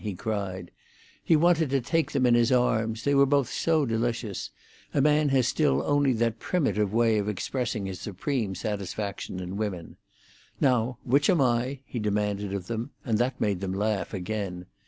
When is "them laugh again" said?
13.61-14.65